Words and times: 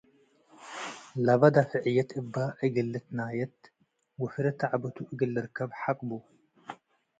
ለበ 1.25 1.41
ደፍዕየት 1.55 2.09
እበ 2.19 2.35
እግል 2.65 2.87
ልትናየት 2.93 3.57
ወፍሬ 4.21 4.45
ተዕበቱ 4.59 4.95
እግል 5.11 5.29
ልርከብ 5.35 5.69
ሐቅ 5.81 5.99
ቡ። 6.07 6.09